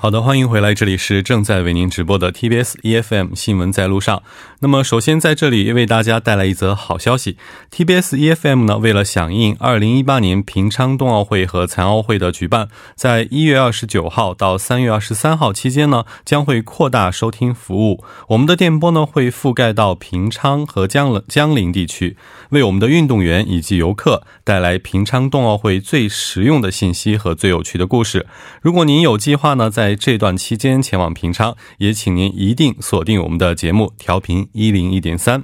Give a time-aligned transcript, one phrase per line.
[0.00, 4.22] 好的，欢迎回来，这里是正在为您直播的 TBS EFM 新闻在路上。
[4.60, 7.36] 那么，首先在这里为大家带来一则好消息
[7.72, 18.04] ：TBS EFM 呢，为了响应2018年平昌冬奥会和残奥会的举办，在一月二十九号到三月二十三号期间呢，将会扩大收听服务。
[18.28, 22.16] 我们的电波呢，会覆盖到平昌和江江陵地区，
[22.50, 28.26] 为我们的运动员以及游客带来平昌冬奥会最实用的信息和最有趣的故事。
[28.62, 35.42] 如果您有计划呢，在在这段期间前往平昌，也请您一定锁定我们的节目调频一零一点三。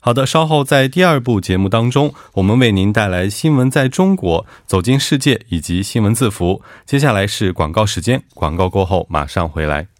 [0.00, 6.62] 好的，稍后在第二部节目当中，我们为您带来新闻在中国、走进世界以及新闻字符。
[6.86, 9.93] 接下来是广告时间，广告过后马上回来。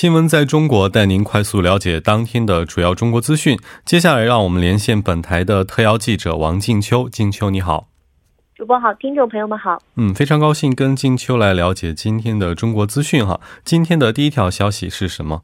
[0.00, 3.58] 新闻在中国，带您快速了解当天的主要中国资讯。
[3.84, 7.06] 接下来，让我们连线本台的特邀记者王静秋。
[7.06, 7.88] 静秋，你好。
[8.54, 9.76] 主播好，听众朋友们好。
[9.96, 13.42] 嗯，非常高兴跟静秋来了解今天的中国资讯哈。
[13.62, 15.42] 今天的第一条消息是什么？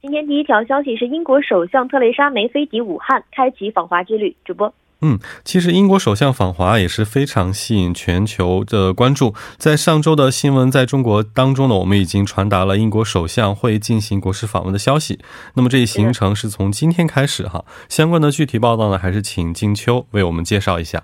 [0.00, 4.34] 今天第一条消息是英国首相特蕾莎梅飞抵武汉，开启访华之旅。
[4.44, 4.74] 主播。
[5.04, 9.34] 嗯，其实英国首相访华也是非常吸引全球的关注。
[9.58, 15.18] 在上周的新闻在中国当中呢，我们已经传达了英国首相会进行国事访问的消息。
[15.54, 21.02] 那么这一行程是从今天开始哈，相关的具体报道呢，还是请金秋为我们介绍一下。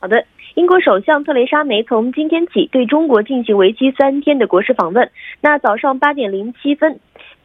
[0.00, 0.24] 好的，
[0.54, 5.10] 英国首相特蕾莎梅从今天起对中国进行为期三天的国事访问。
[5.42, 6.98] 那早上八点零七分。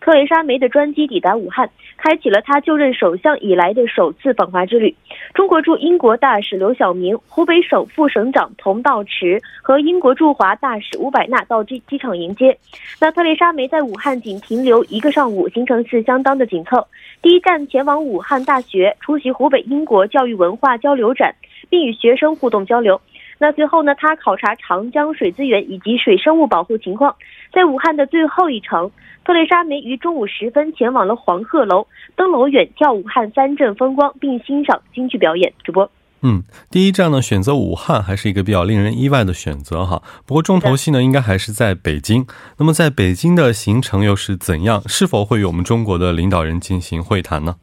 [0.07, 4.95] 特蕾莎梅的专机抵达武汉，开启了她就任首相以来的首次访华之旅。
[5.33, 12.57] 中国驻英国大使刘晓明、湖北省副省长童道池和英国驻华大使伍百纳到机机场迎接。
[13.01, 16.87] 那特蕾莎梅在武汉仅停留一个上午，行程是相当的紧凑。
[17.21, 21.35] 第一站前往武汉大学出席湖北英国教育文化交流展，
[21.69, 23.01] 并与学生互动交流。
[23.39, 27.15] 那最后呢，他考察长江水资源以及水生物保护情况。
[27.53, 28.91] 在武汉的最后一程，
[29.23, 35.53] 特蕾莎梅于中午时分前往了黄鹤楼，登楼远眺武汉三镇风光，并欣赏京剧表演。
[35.63, 35.89] 主播，
[36.21, 40.01] 嗯，第一站呢选择武汉还是一个比较令人意外的选择哈。
[40.25, 42.25] 不过重头戏呢应该还是在北京。
[42.57, 44.81] 那么在北京的行程又是怎样？
[44.87, 47.55] 是否会与我们中国的领导人进行会谈呢？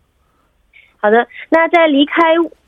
[0.97, 2.15] 好的，那在离开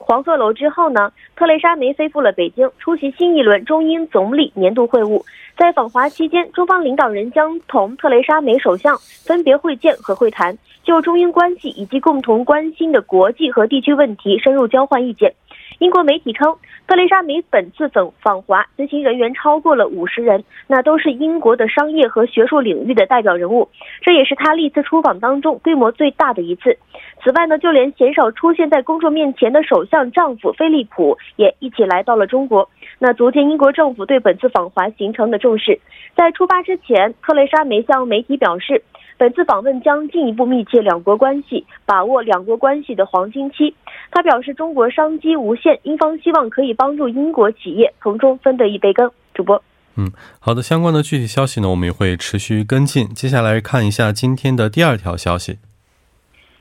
[0.06, 5.20] 黄鹤楼之后呢，特蕾莎梅飞赴了北京，出席新一轮中英总理年度会晤。
[5.58, 15.34] 在访华期间，中方领导人将同特蕾莎梅首相分别会见和会谈，就中英关系以及共同关心的国际和地区问题深入交换意见。
[15.78, 16.56] 英国媒体称，
[16.86, 23.68] 特蕾莎梅本次访访华，执行人员超过了五十人，那都是英国的商业和学术领域的代表人物，
[24.00, 26.78] 这也是她历次出访当中规模最大的一次。
[27.22, 35.80] 此外呢，就连鲜少出现在公众面前的首相丈夫菲利普也一起来到了中国，那足见英国政府对本次访华行程的重视。
[36.14, 38.82] 在出发之前，特蕾莎梅向媒体表示。
[39.18, 43.74] 本次访问将进一步密切两国关系，把握两国关系的黄金期。
[44.10, 49.10] 他表示，中国商机无限，英方希望可以帮助英国企业从中分得一杯羹。
[49.32, 49.62] 主播，
[49.96, 53.08] 嗯，好的，相关的具体消息呢，我们也会持续跟进。
[53.08, 55.56] 接下来看一下今天的第二条消息：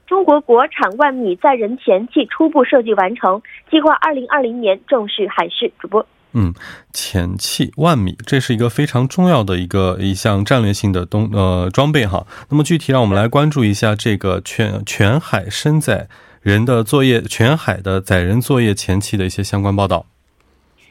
[0.08, 5.74] 中国国产万米载人潜器初步设计完成，计划二零二零年正式海试。
[5.78, 6.08] 主播。
[6.38, 6.54] 嗯，
[6.92, 12.28] 潜气万米，这是一个非常重要的一个一项战略性的东呃装备哈。
[12.50, 16.10] 那么具体让我们来关注一下这个全全海深载
[16.42, 20.06] 人的作业，全海的载人作业前期的一些相关报道。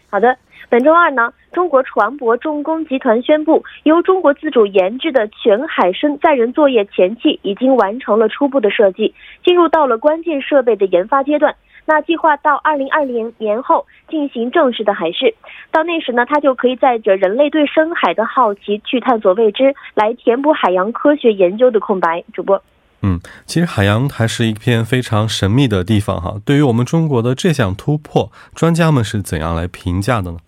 [0.08, 0.34] 好的，
[0.70, 9.14] 本周二呢，中国船舶重工集团宣布，由中国自主研制的全海深载人作业前期已经完成了初步的设计，
[9.44, 11.54] 进入到了关键设备的研发阶段。
[11.86, 15.34] 那计划到二零二零年后进行正式的海试，
[15.70, 22.24] 到那时呢，它就可以载着人类对深海的好奇去探索未知，来填补海洋科学研究的空白。
[22.32, 22.62] 主播，
[23.02, 26.36] 嗯，其实海洋还是一片非常神秘的地方哈。
[26.46, 30.38] 对于我们中国的这项突破，专家们是怎样来评价的呢？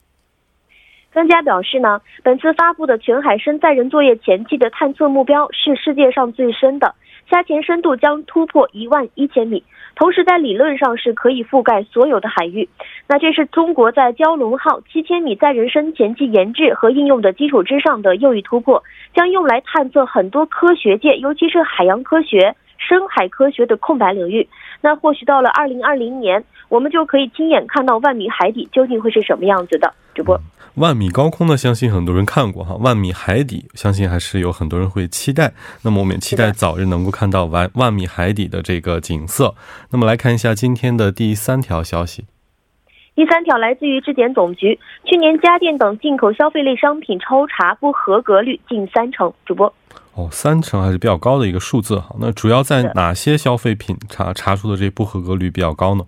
[1.13, 6.95] 专家表示呢，本次发布的全海深载人作业前期的探测目标是世界上最深的。
[7.29, 9.63] 虾潜深度将突破一万一千米，
[9.95, 12.69] 同时在理论上是可以覆盖所有的海域。
[13.09, 18.83] 那这是中国在蛟龙号七千米载人深潜器研制和应用的基础之上的又一突破，
[19.15, 24.47] 将用来探测很多科学界，尤其是海洋科学、深海科学的空白领域。
[24.81, 29.93] 那或许到了二零二零年，我们就可以亲眼看到万米海底究竟会是什么样子的。
[30.15, 30.39] 主播。
[30.77, 32.75] 万米高空呢，相信很多人看过哈。
[32.77, 35.55] 万米海底，相信还是有很多人会期待。
[35.83, 39.55] 那么我们也期待早日能够看到万万米海底的这个景色。
[39.91, 42.27] 那么来看一下今天的第三条消息。
[43.15, 49.33] 第三条来自于质检总局，去年家电等进口消费类商品抽查不合格率近三成。
[49.47, 49.73] 主播，
[50.13, 52.15] 哦，三成还是比较高的一个数字哈。
[52.21, 56.05] 那主要在哪些消费品查查出的这不合格率比较高呢？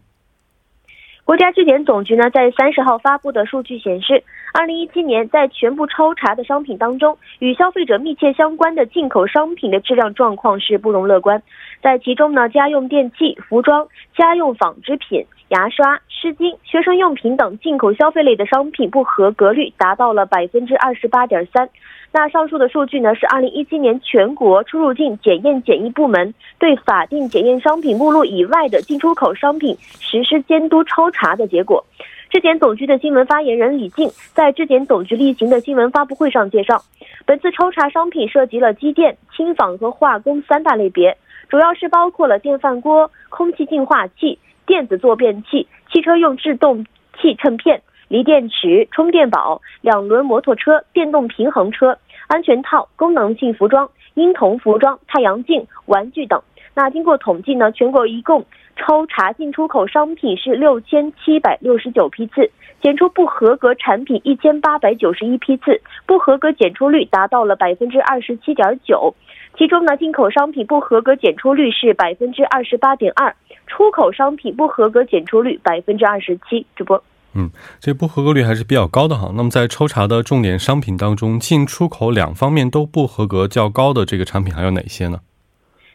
[1.29, 11.43] 国家质检总局呢，在三十号发布的数据显示，二零一七年在全部抽查的商品当中，与消费者密切相关的进口商品的质量状况是不容乐观。
[11.83, 13.87] 在其中呢，家用电器、服装、
[14.17, 21.69] 家用纺织品、牙刷、湿巾、学生用品等进口消费类的商品不合格率达到了百分之二十八点三。
[22.11, 31.85] 那上述的数据呢，是二零一七年全国出入境检验检疫部门对法定检验商品目录以外的进出口商品实施监督抽查的结果。
[32.31, 36.83] 质检总局的新闻发言人李静在质检总局例行的新闻发布会上介绍，
[37.25, 41.17] 本次抽查商品涉及了机电、轻纺和化工三大类别，
[41.49, 46.85] 主要是包括了电饭锅、空气净化器、电子坐便器、汽车用制动
[47.21, 47.81] 器衬片。
[48.09, 56.43] 锂电池、充电宝、两轮摩托车、电动平衡车、安全套、功能性服装、婴童服装、太阳镜、玩具等。
[56.75, 58.45] 那经过统计呢，全国一共
[58.77, 62.51] 抽查进出口商品是六千七百六十九批次，
[62.81, 69.15] 检出不合格产品一千八百九十一批次，不合格检出率达到了百分之二十七点九。
[69.57, 73.35] 其中呢，进口商品不合格检出率是百分之二十八点二，
[73.67, 76.65] 出口商品不合格检出率百分之二十七。
[76.77, 77.03] 主播。
[77.35, 79.31] 嗯，这不合格率还是比较高的哈。
[79.35, 85.21] 那么在抽查的重点商品当中，进出口两方面都不合格较高的这个产品还有哪些呢？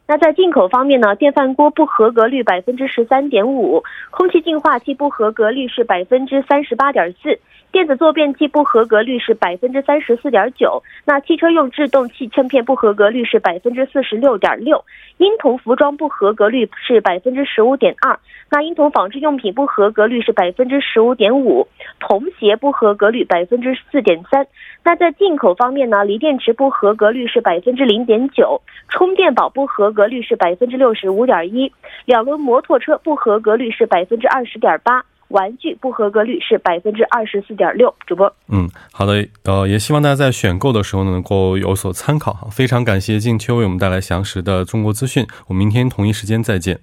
[0.05, 7.39] 那在进口方面呢，电饭锅不合格率百分之十三点五，空气净化器不合格率是百分之三十八点四。
[7.71, 14.85] 电子坐便器不合格率是百分之三十四点九，那汽车用制动器衬片不合格率是百分之四十六点六，
[15.17, 18.19] 婴童服装不合格率是百分之十五点二，
[18.51, 21.67] 那婴童纺织用品不合格率是百分之十五点五，
[21.99, 24.45] 童鞋不合格率百分之四点三。
[24.83, 31.71] 那在进口方面呢，锂电池不合格率是百分之零点九，充电宝不合格率是百分之六十五点一，
[32.05, 35.05] 两轮摩托车不合格率是百分之二十点八。
[35.29, 37.91] 玩具不合格率是百分之二十四点六。
[38.05, 42.47] 主播，嗯，好的，呃，也希望大家在选购的时候呢，能够有所参考哈。
[42.51, 46.79] 非常感谢静秋为我们带来详实的中国资讯，我们明天同一时间再见。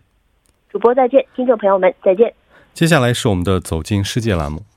[0.69, 2.35] 主播再见，听众朋友们再见。
[2.75, 4.70] 接下来是我们的走进世界栏目。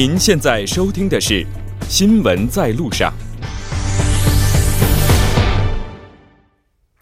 [0.00, 1.42] 您现在收听的是
[1.80, 3.12] 《新闻在路上》。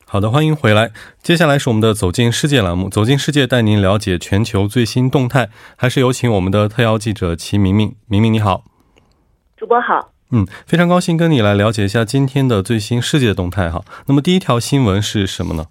[0.06, 0.90] 好的，欢迎回来。
[1.20, 5.50] 接下来是我们的“走进世界”栏目，“走进世界”带您了解全球最新动态。
[5.76, 7.94] 还是有请我们的特邀记者齐明明。
[8.06, 8.64] 明明你好，
[9.58, 10.12] 主播好。
[10.30, 13.84] 嗯，非常高兴跟你来了解一下今天的最新世界动态哈。
[14.06, 15.66] 那么第一条新闻是什么呢？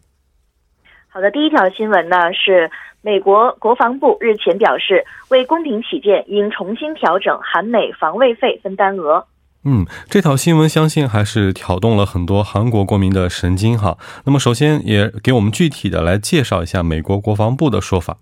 [1.08, 2.70] 好的，第一条新闻呢是
[3.06, 9.28] 美国国防部日前表示，为公平起见，应重新调整韩美防卫费分担额。
[9.64, 14.00] 嗯，这条新闻相信还是挑动了很多韩国国民的神经哈。
[14.26, 18.18] 那么，首先也给我们具体的来介绍一下美国国防部的说法。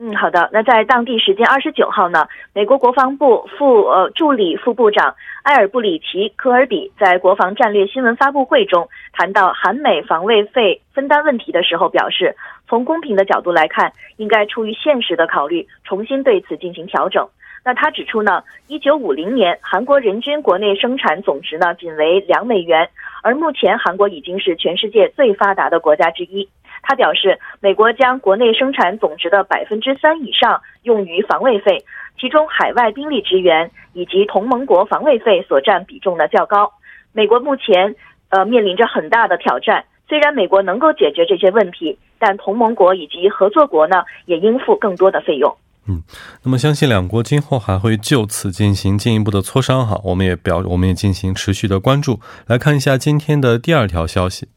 [0.00, 0.48] 嗯，好的。
[0.52, 12.36] 那在当地时间二十九号呢，美国国防部副呃助理副部长埃尔布里奇科尔比在国防战略新闻发布会中谈到韩美防卫费分担问题的时候表示，
[12.68, 17.28] 从公平的角度来看，应该出于现实的考虑，重新对此进行调整。
[17.64, 22.88] 那他指出呢，一九五零年韩国人均国内生产总值呢仅为两美元，
[23.20, 26.48] 而目前韩国已经是全世界最发达的国家之一。
[26.82, 31.84] 他表示，美国将国内生产总值的百分之三以上用于防卫费，
[32.18, 36.72] 其中海外兵力支援以及同盟国防卫费所占比重呢较高。
[37.12, 37.94] 美国目前
[38.30, 45.56] 呃面临着很大的挑战，虽然美国能够解决这些问题，但同盟国以及合作国呢也应付更多的费用。
[45.88, 46.02] 嗯，
[46.44, 52.20] 那么相信两国今后还会就此进行进一步的磋商哈，我们也表我们也进行持续的关注。
[52.46, 54.48] 来看一下今天的第二条消息。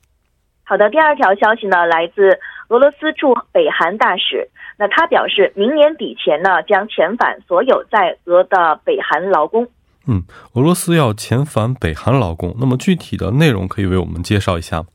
[0.71, 4.47] 好的，第二条消息呢，来自俄罗斯驻北韩大使，
[4.77, 9.67] 那他表示，明年底前呢，将遣返所有在俄的北韩劳工。
[10.07, 10.23] 嗯，
[10.53, 14.85] 俄罗斯要遣返北韩劳工，那么具体的内容可以为我们介绍一下吗？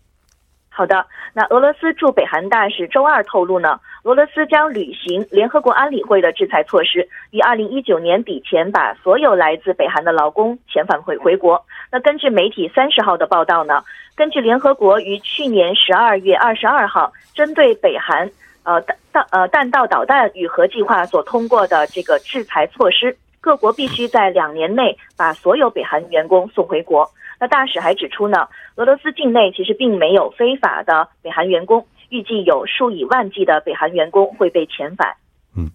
[0.70, 11.60] 好的，那俄罗斯驻北韩大使周二透露呢，俄罗斯将履行联合国安理会的制裁措施，于二零一九年底前把所有来自北韩的劳工遣返回回国。
[11.90, 13.82] 那根据媒体三十号的报道呢，
[14.14, 18.30] 根据联合国于去年十二月二十二号针对北韩
[18.62, 27.10] 呃弹呃弹道导弹与核计划所通过的这个制裁措施，各国必须在两年内把所有北韩员工送回国。
[27.40, 28.46] 那大使还指出呢，
[28.76, 35.14] 俄罗斯境内其实并没有非法的北韩员工，预计有数以万计的北韩员工会被遣返。
[35.56, 35.70] 嗯，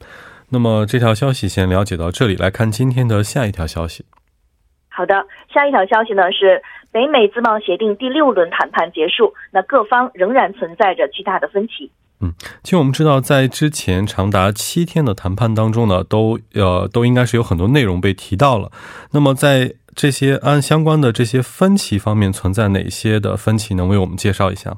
[0.50, 4.06] 那么这条消息先了解到这里，来看今天的下一条消息。
[4.90, 6.62] 好的，下一条消息呢是
[6.92, 11.90] 北美自贸协定第六轮谈判结束，那各方仍然存在着巨大的分歧。
[12.20, 18.72] 嗯，其实我们知道，在之前长达七天的谈判当中呢，都呃都应该是有很多内容被提到了。
[19.12, 23.74] 那么在这些按相关的这些分歧方面存在哪些的分歧？
[23.74, 24.78] 能为我们介绍一下？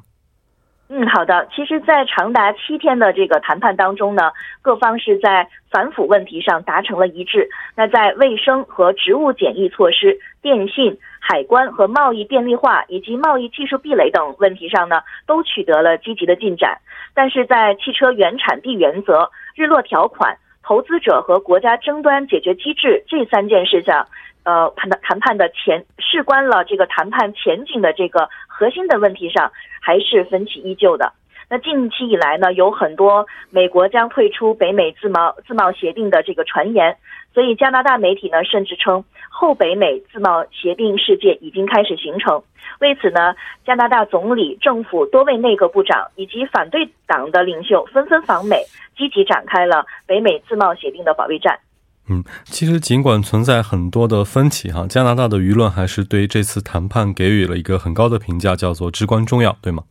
[0.96, 1.48] 嗯，好的。
[1.52, 4.30] 其实，在长达七天的这个谈判当中呢，
[4.62, 7.48] 各方是在反腐问题上达成了一致。
[7.74, 16.78] 那在卫生和植物检疫措施、电信、海关和贸易便利化以及贸易技术壁垒等问题上呢，都取得了积极的进展。
[17.12, 24.06] 但是在汽车原产地原则、日落条款、投资者和国家争端解决机制这三件事项。
[24.44, 31.14] 呃，谈的谈判的前事关了这个谈判前景的这个核心的问题上，还是分歧依旧的。
[31.50, 36.96] 那近期以来呢，有很多美国将退出北美自贸自贸协定的这个传言，
[37.32, 42.42] 所以加拿大媒体呢甚至称后北美自贸协定世界已经开始形成。
[42.80, 43.34] 为此呢，
[43.64, 48.64] 加拿大总理、政府多位内阁部长以及反对党的领袖纷纷访美，
[48.96, 51.58] 积极展开了北美自贸协定的保卫战。
[52.08, 59.84] 嗯，其实尽管存在很多的分歧哈，加拿大的舆论还是对这次谈判给予了一个很高的评价，叫做至关重要，对吗？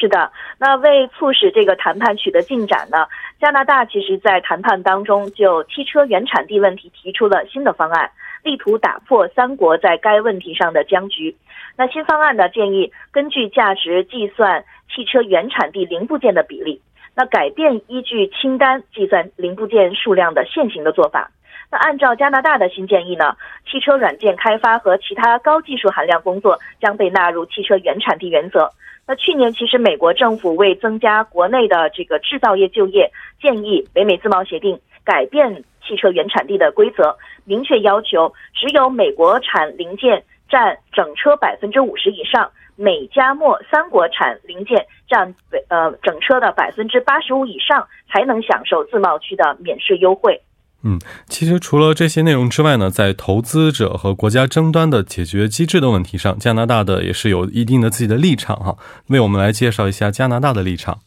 [0.00, 3.06] 是的，那为促使这个谈判取得进展呢，
[3.38, 8.10] 加拿大其实在谈判当中就汽车原产地问题提出了新的方案，
[8.42, 11.36] 力图打破三国在该问题上的僵局。
[11.76, 16.80] 那新方案呢，建议根据价值计算汽车原产地零部件的比例。
[17.14, 21.30] 那改变依据清单计算零部件数量的现行的做法。
[21.70, 23.36] 那按照加拿大的新建议呢，
[23.70, 28.70] 汽车软件开发和其他高技术含量工作将被纳入汽车原产地原则。
[29.06, 33.10] 那去年其实美国政府为增加国内的这个制造业就业，
[33.40, 42.50] 建议北美自贸协定改变汽车原产地的规则，明确要求只有美国产零件占整车百分之五十以上。
[42.76, 45.34] 美加墨三国产零件占
[45.68, 50.40] 呃整车的百分之八十五以上，才能享受自贸区的免税优惠。
[50.82, 58.76] 嗯，其实除了这些内容之外呢，在投资者和国家争端的解决机制的问题上，加拿大的也是有一定的自己的立场哈。
[59.08, 61.00] 为我们来介绍一下加拿大的立场。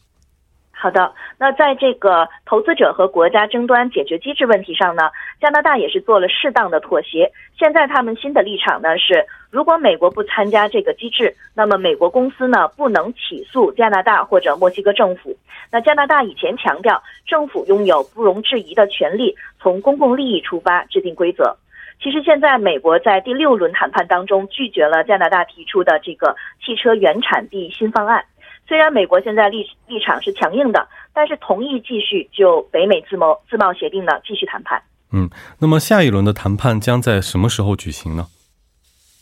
[0.70, 5.02] 好的，那在这个投资者和国家争端解决机制问题上呢，
[5.40, 7.32] 加拿大也是做了适当的妥协。
[7.56, 15.36] 现在他们新的立场呢是，如果美国不参加这个机制，那么美国公司呢不能起诉加拿大或者墨西哥政府。
[15.70, 21.56] 那加拿大以前强调，政府拥有不容置疑的权利，从公共利益出发制定规则。
[22.02, 28.24] 其实现在美国在第六轮谈判当中拒绝了加拿大提出的这个汽车原产地新方案。
[28.66, 34.82] 虽然美国现在立立场是强硬的，但是同意继续就北美自贸自贸协定呢继续谈判。
[35.16, 35.30] 嗯，
[35.60, 38.26] 那么下一轮的谈判将在什么时候举行呢？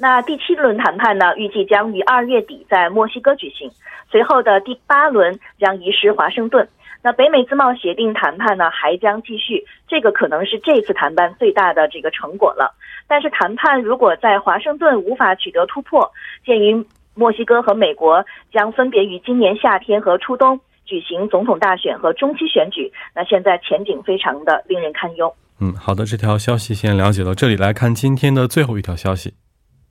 [0.01, 3.71] 那第七轮谈判呢，预计将于二月底在墨西哥举行，
[4.11, 6.67] 随后的第八轮将移师华盛顿。
[7.03, 12.75] 那北美自贸协定谈判呢还将继续，这个可能是这次谈判最大的这个成果了。
[13.07, 16.11] 但是谈判如果在华盛顿无法取得突破，
[16.47, 25.35] 鉴于墨西哥和美国将分别于今年夏天和初冬举行总统大选和中期选举，那现在前景非常的令人堪忧。
[25.61, 27.57] 嗯，好的，这条消息先了解到这里。
[27.57, 29.35] 来看今天的最后一条消息。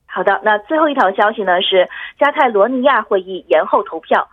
[0.05, 1.87] 好的，那最后一条消息呢是
[2.19, 4.27] 加泰罗尼亚会议延后投票，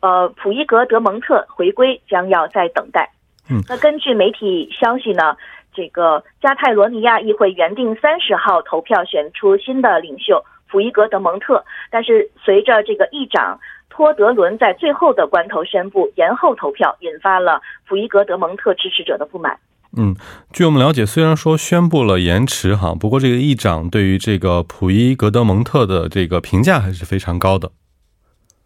[0.00, 3.10] 呃，普伊格德蒙特回归将要在等待。
[3.48, 5.36] 嗯，那根据媒体消息呢，
[5.72, 10.44] 这个加泰罗尼亚议会原定三十号投票选出新的领袖。
[10.68, 13.60] 普伊格德蒙特，但是随着这个议长
[13.90, 19.58] 托德伦在最后的关头宣布延后投票，引发了普伊格德蒙特支持者的不满。
[19.94, 20.16] 嗯，
[20.52, 27.70] 据我们了解，虽然说宣布了延迟哈，不过这个议长对于这个普伊格德蒙特的这个评价还是非常高的。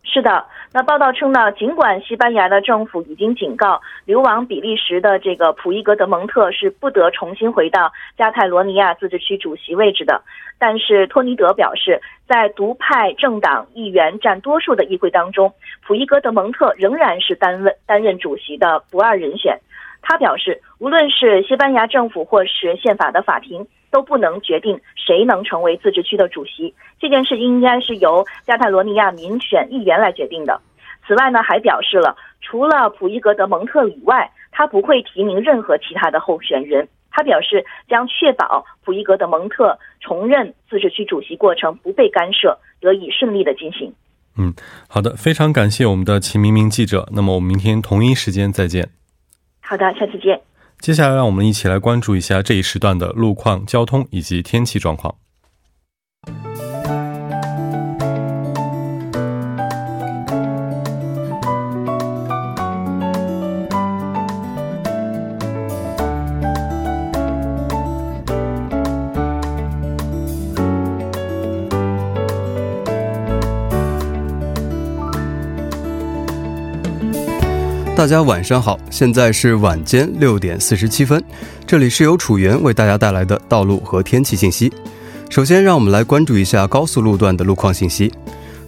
[0.05, 10.23] 是的，那报道称呢，尽管西班牙的政府已经警告流亡比利时的这个普伊格德蒙特是不得重新回到加泰罗尼亚自治区主席位置的，
[10.61, 15.53] 但是托尼德表示，在独派政党议员占多数的议会当中，
[15.85, 19.59] 普伊格德蒙特仍然是担任担任主席的不二人选。
[20.09, 26.73] 他表示，无论是西班牙政府或是宪法的法庭，都不能决定谁能成为自治区的主席。
[27.01, 30.61] 这件事应该是由加泰罗尼亚民选议员来决定的。
[31.09, 36.87] 此外呢，还表示了，除了普伊格德蒙特以外，他不会提名任何其他的候选人。
[37.11, 43.93] 他表示，将确保普伊格德蒙特重任自治区主席过程不被干涉，得以顺利的进行。
[44.39, 44.55] 嗯，
[44.89, 47.09] 好的，非常感谢我们的秦明明记者。
[47.13, 48.89] 那么我们明天同一时间再见。
[49.69, 50.41] 好的，下次见。
[50.79, 55.13] 接下来，让我们一起来关注一下这一时段的路况、交通以及天气状况。
[78.07, 81.21] 大家晚上好，现在是晚间六点四十七分，
[81.67, 84.73] 这里是由楚源为大家带来的道路和天气信息。
[85.29, 88.13] 首先，让我们来关注一下高速路段的路况信息。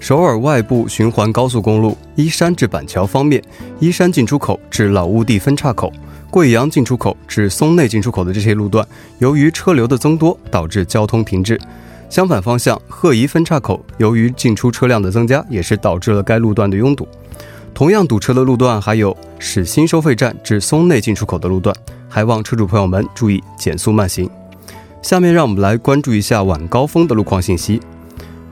[0.01, 3.41] 首尔外部循环高速公路依山至板桥方面，
[3.79, 5.93] 依山进出口至老屋地分岔口、
[6.33, 8.85] 贵阳进出口至松内进出口的这些路段，
[9.21, 11.57] 由于车流的增多，导致交通停滞。
[12.11, 17.07] 相反方向，鹤宜分岔口由于进出车辆的增加，也是导致了该路段的拥堵。
[17.75, 21.75] 同样堵车的路段还有始新收费站至松内进出口的路段，
[22.09, 24.29] 还望车主朋友们注意减速慢行。
[25.01, 27.81] 下面让我们来关注一下晚高峰的路况信息。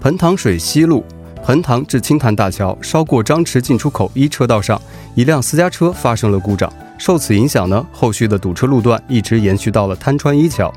[0.01, 1.05] 盆塘水西路
[1.43, 4.81] 盆塘至青潭大桥稍过张池进出口一车道上，
[5.17, 10.73] 一辆私家车发生了故障，受此影响呢，后续的堵车路段一直延续到了滩川一桥。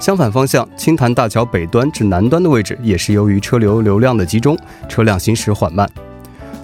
[0.00, 5.88] 相反方向，青潭大桥北端至南端的位置，也是由于车流流量的集中，车辆行驶缓慢。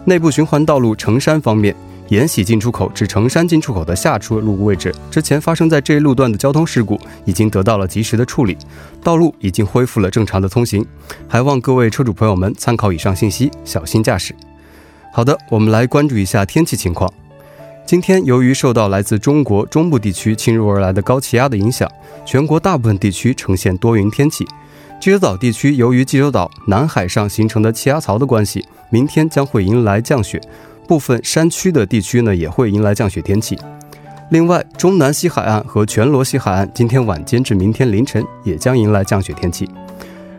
[0.05, 1.75] 内部循环道路成山方面，
[2.09, 8.59] 延禧进出口至成山进出口的下出路位置，之前发生在这一路段的交通事故已经得到了及时的处理，
[9.03, 10.85] 道路已经恢复了正常的通行。
[11.29, 14.35] 还望各位车主朋友们参考以上信息，小心驾驶。
[15.13, 17.09] 好的，我们来关注一下天气情况。
[17.87, 21.89] 今天由于受到来自中国中部地区侵入而来的高气压的影响，
[22.25, 24.45] 全国大部分地区呈现多云天气。
[25.03, 30.41] 济州岛地区由于济州岛南海上形成的气压槽的关系，明天将会迎来降雪，
[30.87, 33.59] 部分山区的地区呢也会迎来降雪天气。
[34.31, 39.69] 另外，中南西海岸和全罗西海岸今天晚间至明天凌晨也将迎来降雪天气。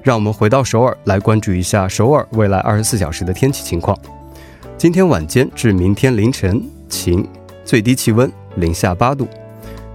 [0.01, 3.97] 让我们回到首尔来关注一下首尔未来二十四小时的天气情况。
[4.77, 7.27] 今天晚间至明天凌晨晴，
[7.65, 9.25] 最低气温零下八度；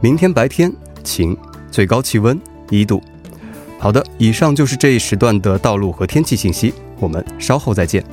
[0.03, 0.71] 明天白天
[1.03, 1.35] 晴，
[1.71, 3.03] 最高气温一度。
[3.79, 8.05] 好的，以上就是这一时段的道路和天气信息，我们稍后再见。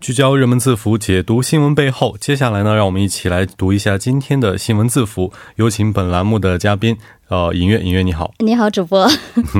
[0.00, 2.16] 聚焦热门字符，解读新闻背后。
[2.18, 5.30] 接下来呢，让我们一起来读一下今天的新闻字符。
[5.56, 6.96] 有请本栏目的嘉宾，
[7.28, 9.06] 呃，尹月，尹月你好，你好，主播。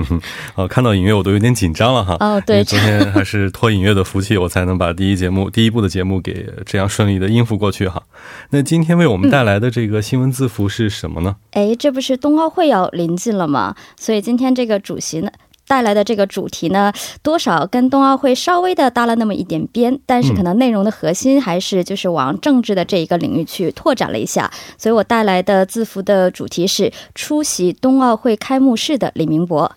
[0.57, 2.17] 呃，看到尹月我都有点紧张了哈。
[2.21, 8.03] 哦，对，昨天还是托尹 月的福气，我才能把第一节目、第一部的节目给这样顺利的应付过去哈。
[8.49, 11.37] 那今天为我们带来的这个新闻字符是什么呢？
[11.51, 13.77] 哎，这不是冬奥会要临近了吗？
[13.99, 15.31] 所以今天这个主席呢？
[15.71, 24.51] 带来的这个主题呢，多少跟冬奥会稍微的搭了那么一点边，但是可能内容的核心还是就是往政治的这一个领域去拓展了一下。
[24.77, 29.71] 所以我带来的字符的主题是出席冬奥会开幕式的李明博。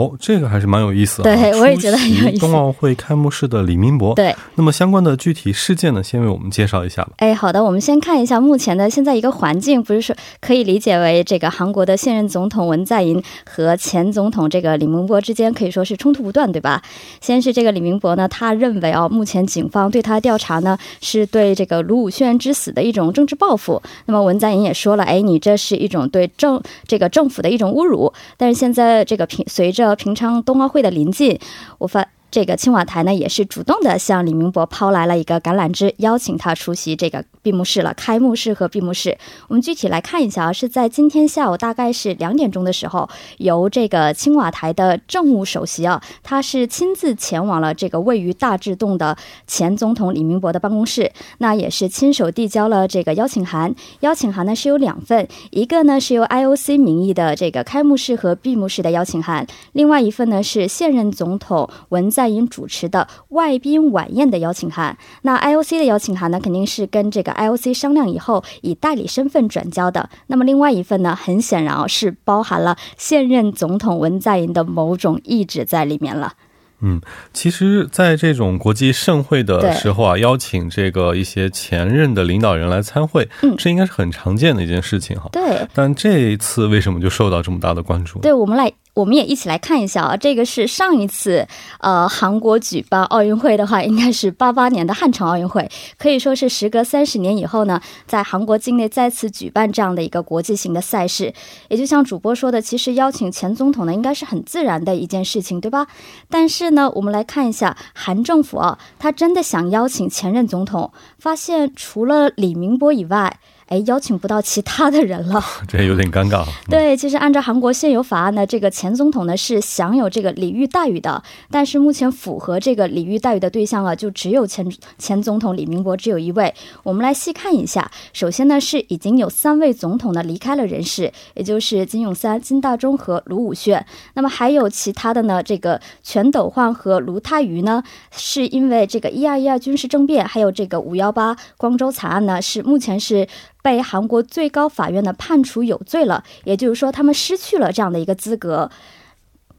[0.00, 1.24] 哦，这个还是蛮有意思的。
[1.36, 2.38] 对，我也觉得很有意思。
[2.38, 4.14] 冬奥会开幕式的李明博。
[4.14, 4.34] 对。
[4.54, 7.10] 那么相关的具体事件呢，先为我们介绍一下吧。
[7.18, 16.82] 哎，好的，我们先看一下目前的现在一个环境，不是说可以理解为这个韩国的现任总统文在寅和前总统这个李明博之间可以说是冲突不断，对吧？
[17.20, 23.82] 先是这个李明博呢，他认为啊，目前警方对他调查呢，是对这个卢武铉之死的一种政治报复。
[24.06, 28.10] 那么文在寅也说了，哎，你这是一种对政这个政府的一种侮辱。
[28.38, 31.36] 但是现在这个平随着和平昌冬奥会的临近，
[31.78, 37.92] 我发这个青瓦台呢，也是主动的向李明博抛来了一个橄榄枝，邀请他出席这个闭幕式了。
[37.96, 49.16] 开幕式和闭幕式，我们具体来看一下啊，是在今天下午大概是两点钟的时候，由这个青瓦台的政务首席啊，他是亲自前往了这个位于大智洞的
[49.46, 53.74] 前总统李明博的办公室，那也是亲手递交了这个邀请函。
[54.00, 64.98] 邀请函呢是有两份，一个呢是由 IOC 名义的这个开幕式和闭幕式的邀请函，另外一份呢是现任总统文在在寅主持的外宾晚宴的邀请函。
[65.22, 70.10] 那 IOC 的邀请函呢，肯定是跟这个 IOC 商量以后以代理身份转交的。
[70.26, 76.34] 那么另外一份呢，很显然啊是包含了现任总统文在寅的某种意志在里面了。
[76.80, 77.00] 嗯，
[77.32, 85.28] 其实，在这种国际盛会的时候啊，邀请这个一些前任的领导人来参会，嗯，这应该是很常见的一件事情哈。
[85.32, 88.18] 对，但这一次为什么就受到这么大的关注？
[88.20, 88.72] 对我们来。
[88.92, 91.46] 我们也一起来看一下啊，这个是上一次
[91.78, 95.66] 呃韩国举办奥运会的话，应该是八八年的汉城奥运会，
[95.96, 101.32] 可以说是时隔三十年以后呢，在韩国境内再次举办这样的一个国际型的赛事。
[101.68, 105.86] 也就像主播说的，其实邀请前总统呢，应该是很自然的一件事情，对吧？
[106.28, 113.38] 但是那，我们来看一下韩政府啊，他真的想邀请前任总统，发现除了李明博以外。
[113.70, 116.44] 哎，邀请不到其他的人了， 这有点尴尬。
[116.68, 126.52] 对，其实按照韩国现有法案呢，这个前总统呢是享有这个礼遇待遇的，但是目前符合这个礼遇待遇的对象啊，就只有前前总统李明博只有一位。
[126.82, 133.86] 我们来细看一下，首先呢是已经有三位总统呢离开了人世，也就是金永三、金大中和卢武铉。
[134.14, 143.28] 那么还有其他的呢，这个全斗焕和卢泰愚呢，是因为这个一二一二军事政变，还有这个五幺八光州惨案呢，是目前是。
[143.62, 148.70] 被韩国最高法院的判处有罪了，也就是说他们失去了这样的一个资格。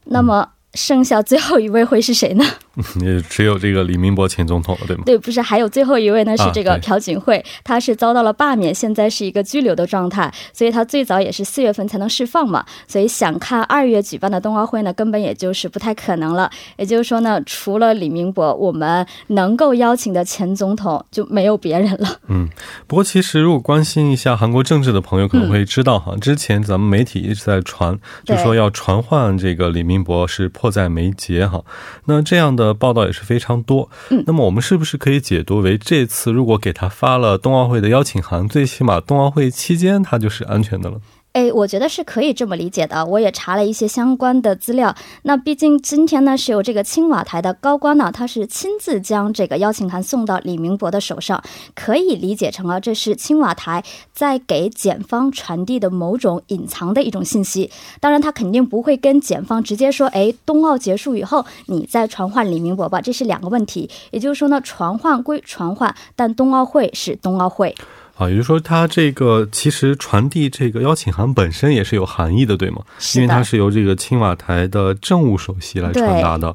[0.04, 0.50] 那么。
[0.74, 2.42] 剩下最后一位会是谁呢？
[3.00, 5.02] 也只有这个李明博前总统了，对吗？
[5.04, 6.36] 对，不是还有最后一位呢？
[6.36, 12.64] 是这个朴槿惠，他是遭到了罢免，现在是一个拘留的状态，所以他最早也是四月份才能释放嘛。
[12.86, 16.50] 所以想看二月举办的冬奥会呢，根本也就是不太可能了。
[16.76, 22.20] 也就是说呢，除了李明博，我们能够邀请的前总统就没有别人了。
[22.28, 22.48] 嗯，
[22.86, 30.48] 不过其实如果关心一下韩国政治的朋友可能会知道哈，之前咱们媒体一直在传，就说要传唤这个李明博是。
[30.52, 31.64] 迫在眉睫哈，
[32.04, 33.88] 那这样的报道也是非常多。
[34.10, 41.00] 嗯，那么我们是不是可以解读为，这次如果给他发了冬奥会的邀请函，最起码冬奥会期间他就是安全的了？
[41.32, 43.06] 哎，我觉得是可以这么理解的。
[43.06, 44.94] 我也查了一些相关的资料。
[45.22, 51.42] 那毕竟今天呢，是由这个青瓦台的高官呢，他是亲自将这个邀请函送到李明博的手上，
[51.74, 57.70] 可以理解成了这是青瓦台在给检方传递的某种隐藏的一种信息。
[57.98, 63.88] 当然，他肯定不会跟检方直接说：“哎，冬奥结束以后，你再传唤李明博吧。”这是两个问题。
[64.10, 67.74] 也就是说呢，传唤归传唤，但冬奥会是冬奥会。
[68.16, 72.82] 啊，也就是说，他这个其实传递这个邀请函本身也是有含义的，对吗？
[73.14, 76.54] 因为它是由这个青瓦台的政务首席来传达的。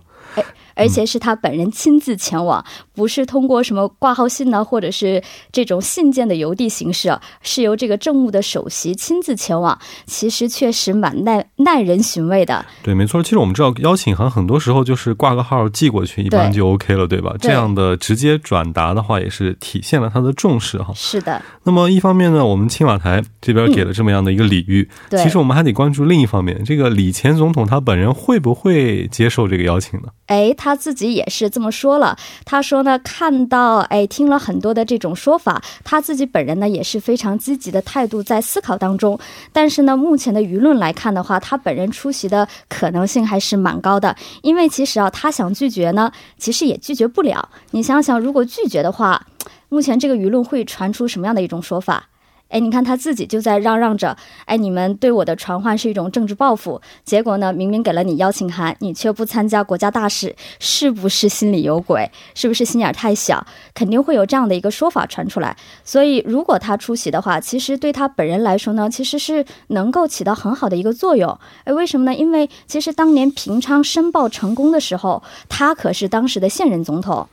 [0.77, 2.63] 而且是他本人亲自前往，
[2.93, 9.77] 不是通过什么挂号信呢，或者是这种信件的邮递形式，是由这个政务的首席亲自前往。
[10.05, 12.65] 其实确实蛮耐耐人寻味的。
[12.83, 13.21] 对，没错。
[13.23, 17.35] 其实我们知道，邀请函很多时候就是挂个号寄过去，一般就 OK 了，对吧？
[17.39, 20.93] 这样的直接转达的话，也是体现了他的重视哈。
[20.95, 21.41] 是的。
[21.63, 30.07] 那么一方面呢，我们青瓦台这边给了这么样的一个礼遇，其实我们还得关注另一方面，这个李前总统他本人会不会接受这个邀请呢？
[30.27, 32.17] 哎，他他自己也是这么说了。
[32.43, 39.17] 他说呢，看到哎，听了很多的这种说法，他自己本人呢也是非常积极的态度在思考当中。
[39.53, 44.13] 但是呢，目前的舆论来看的话，他本人出席的可能性还是蛮高的。
[44.41, 47.47] 因为其实啊，他想拒绝呢，其实也拒绝不了。
[47.71, 49.25] 你想想，如果拒绝的话，
[49.69, 52.09] 目前这个舆论会传出什么样的一种说法？
[52.49, 56.81] 哎，你看他自己就在嚷嚷着，哎，你们对我的传唤是一种政治报复。
[57.03, 62.09] 结果呢，明明给了你邀请函，你却不参加国家大事，是不是心里有鬼？
[62.35, 63.45] 是不是心眼太小？
[63.73, 65.55] 肯定会有这样的一个说法传出来。
[65.83, 71.37] 所以，如果他出席的话，其实对他本人来说呢，其实是能够起到很好的一个作用。
[71.65, 72.15] 哎，为什么呢？
[72.15, 77.27] 因为其实当年平昌申报成功的时候，他可是当时的现任总统。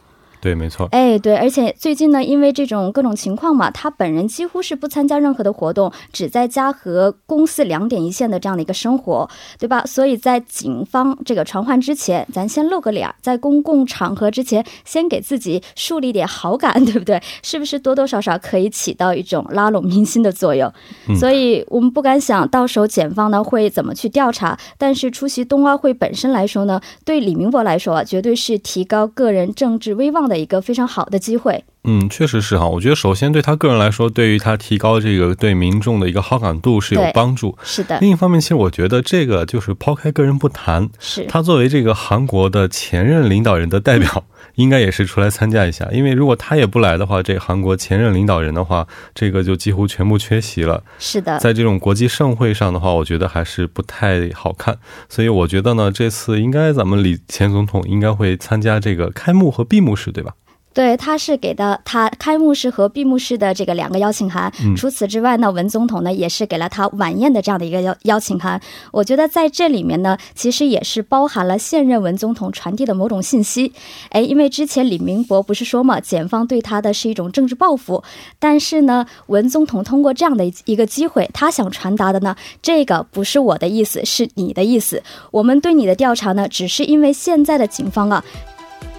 [0.44, 0.86] 对，没错。
[0.90, 9.26] 哎，对，而且最近呢，因为这种各种情况嘛，他本人几乎是不参加任何的活动，只在家和公司两点一线的这样的一个生活，
[9.58, 9.82] 对吧？
[9.86, 17.18] 所以在警方这个传唤之前，咱先露个脸，在公共场合之前，先给自己树立点好感， 对不对？
[17.42, 20.70] 是不是多多少少可以起到一种拉拢民心的作用？
[21.08, 31.64] 嗯所以我们不敢想到时候检方呢会怎么去调查，但是出席冬奥会本身来说呢，对李明博来说啊，绝对是提高个人政治威望的一个非常好的机会。
[31.84, 32.66] 嗯，确实是哈。
[32.66, 37.56] 我觉得首先对他个人来说，对于他提高这个对民众的一个好感度是有帮助。
[37.62, 44.24] 是的，另一方面，其实我觉得这个就是抛开个人不谈，是他作为这个韩国的前任领导人的代表，
[44.56, 45.88] 应该也是出来参加一下。
[45.92, 50.82] 因为如果他也不来的话，这韩国前任领导人的话，这个就几乎全部缺席了。
[50.98, 54.78] 是的，在这种国际盛会上的话，我觉得还是不太好看。
[55.08, 60.34] 所以我觉得呢，这次应该咱们李前总统应该会参加这个开幕和闭幕式，对吧？
[60.74, 64.52] 对，他是给的他开幕式和闭幕式的这个两个邀请函。
[64.60, 68.60] 嗯除此之外呢，文总统呢也是给了他晚宴的这样的一个邀邀请函。
[68.90, 73.72] 我觉得在这里面呢，其实也是包含了现任文总统传递的某种信息。
[74.10, 78.02] 哎，因为之前李明博不是说嘛，检方对他的是一种政治报复，
[78.40, 85.00] 但是呢，文总统通过这样的一个机会，他想传达的呢，这个不是我的意思，是你的意思。
[85.30, 88.24] 我们对你的调查呢，只是因为现在的警方啊。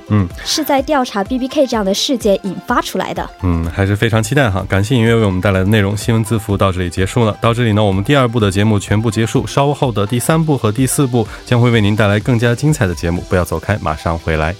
[0.09, 3.29] 嗯，是在调查 B B K 这样的事件引发出来的。
[3.43, 4.65] 嗯，还是非常期待哈。
[4.69, 7.37] 感谢音乐为我们带来的内容，新闻字符到这里结束了。
[7.41, 14.55] 到这里呢，我们第二部的节目全部结束，稍后的第三部和第四部将会为您带来更加精彩的节目，不要走开，马上回来。